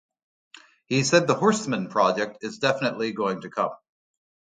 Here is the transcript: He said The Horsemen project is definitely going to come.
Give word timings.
He 0.87 1.03
said 1.03 1.27
The 1.27 1.35
Horsemen 1.35 1.87
project 1.87 2.39
is 2.43 2.57
definitely 2.57 3.11
going 3.11 3.41
to 3.41 3.51
come. 3.51 3.69